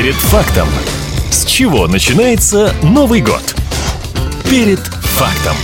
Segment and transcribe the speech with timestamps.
[0.00, 0.66] Перед фактом.
[1.30, 3.42] С чего начинается Новый год?
[4.48, 5.54] Перед фактом.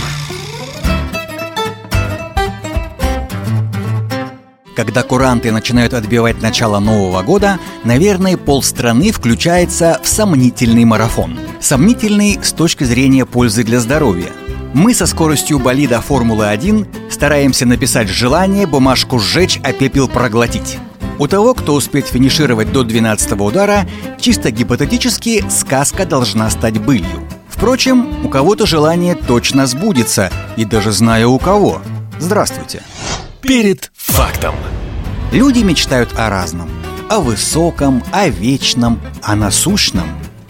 [4.75, 11.39] Когда куранты начинают отбивать начало Нового года, наверное, полстраны включается в сомнительный марафон.
[11.59, 14.29] Сомнительный с точки зрения пользы для здоровья.
[14.71, 20.77] Мы со скоростью болида Формулы-1 стараемся написать желание, бумажку сжечь, а пепел проглотить.
[21.19, 23.87] У того, кто успеет финишировать до 12 удара,
[24.19, 27.27] чисто гипотетически сказка должна стать былью.
[27.49, 31.81] Впрочем, у кого-то желание точно сбудется, и даже знаю у кого.
[32.19, 32.83] Здравствуйте.
[33.41, 34.53] Перед фактом.
[35.31, 36.69] Люди мечтают о разном.
[37.09, 40.07] О высоком, о вечном, о насущном.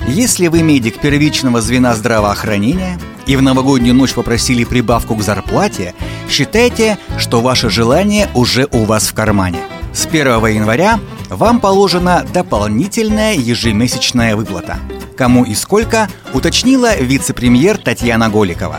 [0.08, 5.94] Если вы медик первичного звена здравоохранения и в новогоднюю ночь попросили прибавку к зарплате,
[6.30, 9.60] считайте, что ваше желание уже у вас в кармане.
[9.98, 14.78] С 1 января вам положена дополнительная ежемесячная выплата.
[15.18, 18.78] Кому и сколько, уточнила вице-премьер Татьяна Голикова.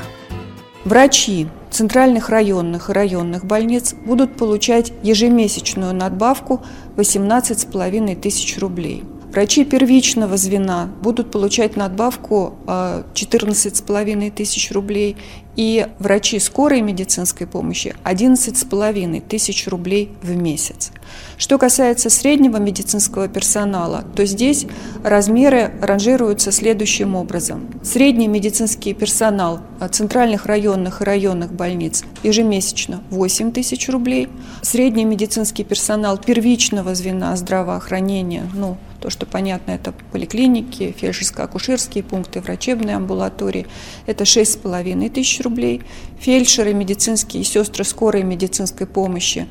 [0.85, 6.63] Врачи центральных районных и районных больниц будут получать ежемесячную надбавку
[6.97, 15.17] 18,5 тысяч рублей– Врачи первичного звена будут получать надбавку 14,5 а, тысяч рублей
[15.55, 20.93] и врачи скорой медицинской помощи 11,5 тысяч рублей в месяц.
[21.37, 24.67] Что касается среднего медицинского персонала, то здесь
[25.03, 27.69] размеры ранжируются следующим образом.
[27.83, 34.29] Средний медицинский персонал центральных районных и районных больниц ежемесячно 8 тысяч рублей.
[34.63, 42.97] Средний медицинский персонал первичного звена здравоохранения, ну, то, что понятно, это поликлиники, фельдшерско-акушерские пункты, врачебные
[42.97, 43.67] амбулатории.
[44.07, 45.83] Это 6,5 тысяч рублей.
[46.19, 49.49] Фельдшеры, медицинские сестры скорой медицинской помощи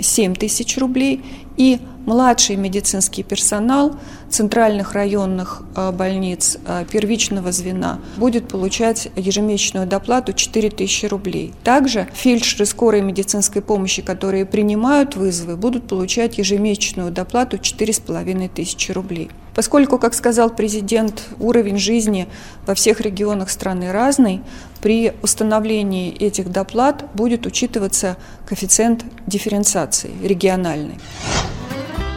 [0.00, 1.22] 7 тысяч рублей.
[1.58, 3.96] И младший медицинский персонал
[4.30, 11.52] центральных районных э, больниц э, первичного звена будет получать ежемесячную доплату 4 тысячи рублей.
[11.64, 19.28] Также фельдшеры скорой медицинской помощи, которые принимают вызовы, будут получать ежемесячную доплату 4,5 тысячи рублей.
[19.58, 22.28] Поскольку, как сказал президент, уровень жизни
[22.64, 24.40] во всех регионах страны разный,
[24.80, 31.00] при установлении этих доплат будет учитываться коэффициент дифференциации региональный.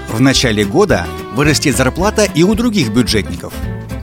[0.07, 3.55] В начале года вырастет зарплата и у других бюджетников.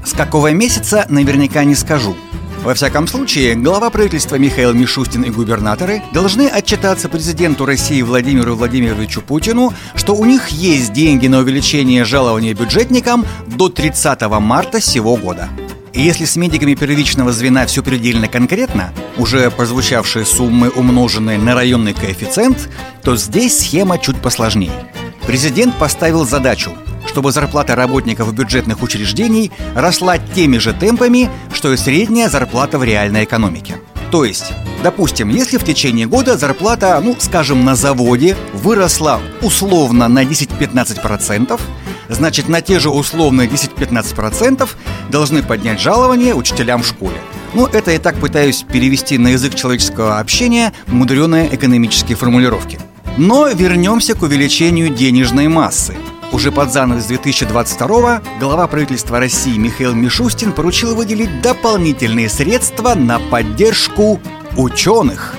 [0.04, 2.16] С какого месяца, наверняка не скажу.
[2.62, 9.22] Во всяком случае, глава правительства Михаил Мишустин и губернаторы должны отчитаться президенту России Владимиру Владимировичу
[9.22, 15.48] Путину, что у них есть деньги на увеличение жалования бюджетникам до 30 марта сего года.
[15.92, 21.94] И если с медиками первичного звена все предельно конкретно, уже прозвучавшие суммы умноженные на районный
[21.94, 22.68] коэффициент,
[23.02, 24.92] то здесь схема чуть посложнее.
[25.26, 26.72] Президент поставил задачу,
[27.08, 33.24] чтобы зарплата работников бюджетных учреждений росла теми же темпами, что и средняя зарплата в реальной
[33.24, 33.76] экономике.
[34.10, 34.52] То есть,
[34.82, 41.60] допустим, если в течение года зарплата, ну, скажем, на заводе выросла условно на 10-15%,
[42.08, 44.68] значит, на те же условные 10-15%
[45.10, 47.20] должны поднять жалование учителям в школе.
[47.54, 52.78] Ну, это я так пытаюсь перевести на язык человеческого общения мудреные экономические формулировки.
[53.16, 55.96] Но вернемся к увеличению денежной массы.
[56.30, 64.20] Уже под занавес 2022 глава правительства России Михаил Мишустин поручил выделить дополнительные средства на поддержку
[64.56, 65.34] ученых.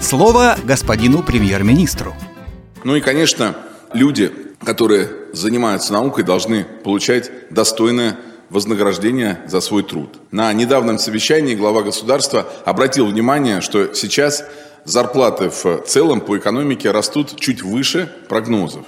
[0.00, 2.12] Слово господину премьер-министру.
[2.82, 3.54] Ну и, конечно,
[3.92, 4.32] люди,
[4.64, 8.16] которые занимаются наукой, должны получать достойное
[8.50, 10.18] вознаграждение за свой труд.
[10.32, 14.44] На недавнем совещании глава государства обратил внимание, что сейчас
[14.84, 18.84] зарплаты в целом по экономике растут чуть выше прогнозов.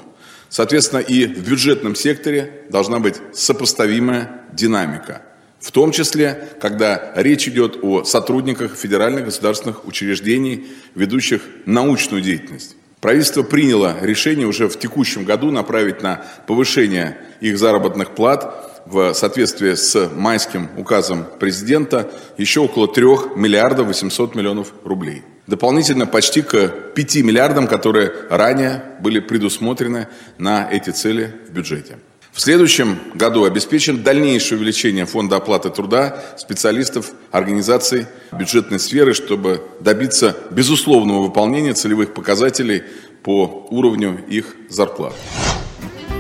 [0.49, 5.23] Соответственно, и в бюджетном секторе должна быть сопоставимая динамика.
[5.61, 12.77] В том числе, когда речь идет о сотрудниках федеральных государственных учреждений, ведущих научную деятельность.
[13.01, 19.75] Правительство приняло решение уже в текущем году направить на повышение их заработных плат в соответствии
[19.75, 23.05] с майским указом президента еще около 3
[23.37, 25.23] миллиардов 800 миллионов рублей.
[25.47, 30.09] Дополнительно почти к 5 миллиардам, которые ранее были предусмотрены
[30.39, 31.99] на эти цели в бюджете.
[32.33, 40.37] В следующем году обеспечен дальнейшее увеличение фонда оплаты труда специалистов организаций бюджетной сферы, чтобы добиться
[40.51, 42.83] безусловного выполнения целевых показателей
[43.23, 45.15] по уровню их зарплат.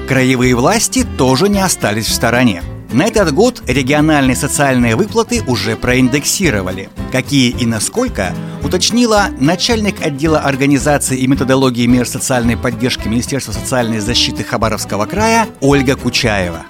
[0.07, 2.63] Краевые власти тоже не остались в стороне.
[2.95, 6.91] На этот год региональные социальные выплаты уже проиндексировали.
[7.11, 8.33] Какие и насколько,
[8.63, 15.97] уточнила начальник отдела организации и методологии мер социальной поддержки Министерства социальной защиты Хабаровского края Ольга
[15.97, 16.67] Кучаева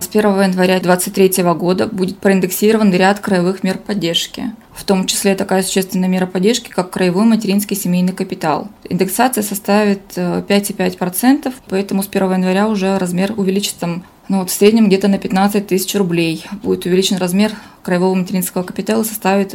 [0.00, 4.50] С 1 января 2023 года будет проиндексирован ряд краевых мер поддержки.
[4.74, 8.66] В том числе такая существенная мера поддержки, как краевой материнский семейный капитал.
[8.90, 14.88] Индексация составит 5,5%, э, поэтому с 1 января уже размер увеличится ну, вот в среднем
[14.88, 16.44] где-то на 15 тысяч рублей.
[16.62, 17.52] Будет увеличен размер
[17.82, 19.54] краевого материнского капитала, составит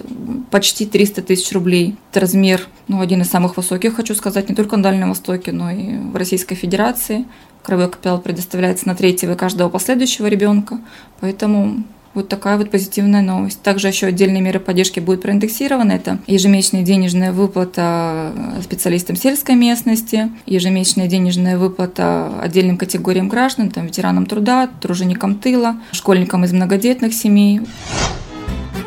[0.49, 1.95] почти 300 тысяч рублей.
[2.11, 5.71] Это размер, ну, один из самых высоких, хочу сказать, не только на Дальнем Востоке, но
[5.71, 7.25] и в Российской Федерации.
[7.63, 10.79] Краевой капитал предоставляется на третьего и каждого последующего ребенка,
[11.19, 13.61] поэтому вот такая вот позитивная новость.
[13.61, 15.93] Также еще отдельные меры поддержки будут проиндексированы.
[15.93, 18.31] Это ежемесячная денежная выплата
[18.63, 26.43] специалистам сельской местности, ежемесячная денежная выплата отдельным категориям граждан, там, ветеранам труда, труженикам тыла, школьникам
[26.45, 27.61] из многодетных семей.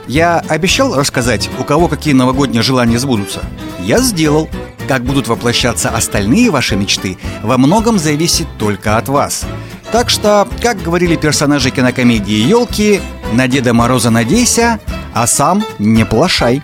[0.06, 3.42] Я обещал рассказать, у кого какие новогодние желания сбудутся.
[3.80, 4.48] Я сделал.
[4.86, 9.46] Как будут воплощаться остальные ваши мечты, во многом зависит только от вас.
[9.92, 13.00] Так что, как говорили персонажи кинокомедии «Елки»,
[13.32, 14.80] на Деда Мороза надейся,
[15.12, 16.62] а сам не плашай.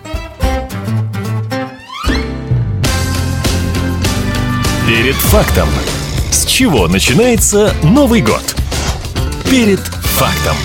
[4.87, 5.69] Перед фактом.
[6.31, 8.55] С чего начинается Новый год?
[9.49, 10.55] Перед фактом.